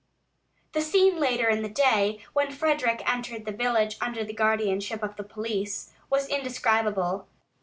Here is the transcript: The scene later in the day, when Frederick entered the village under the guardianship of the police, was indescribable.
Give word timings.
The 0.73 0.81
scene 0.81 1.19
later 1.19 1.47
in 1.47 1.61
the 1.61 1.69
day, 1.69 2.21
when 2.33 2.51
Frederick 2.51 3.03
entered 3.07 3.45
the 3.45 3.51
village 3.51 3.99
under 4.01 4.23
the 4.23 4.33
guardianship 4.33 5.03
of 5.03 5.15
the 5.15 5.21
police, 5.23 5.93
was 6.09 6.27
indescribable. 6.27 7.27